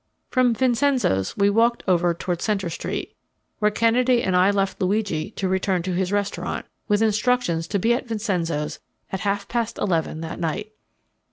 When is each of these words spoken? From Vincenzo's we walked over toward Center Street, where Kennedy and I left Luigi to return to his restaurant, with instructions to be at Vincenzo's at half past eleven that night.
From 0.31 0.55
Vincenzo's 0.55 1.37
we 1.37 1.47
walked 1.51 1.83
over 1.87 2.11
toward 2.15 2.41
Center 2.41 2.71
Street, 2.71 3.15
where 3.59 3.69
Kennedy 3.69 4.23
and 4.23 4.35
I 4.35 4.49
left 4.49 4.81
Luigi 4.81 5.29
to 5.35 5.47
return 5.47 5.83
to 5.83 5.93
his 5.93 6.11
restaurant, 6.11 6.65
with 6.87 7.03
instructions 7.03 7.67
to 7.67 7.77
be 7.77 7.93
at 7.93 8.07
Vincenzo's 8.07 8.79
at 9.11 9.19
half 9.19 9.47
past 9.47 9.77
eleven 9.77 10.21
that 10.21 10.39
night. 10.39 10.71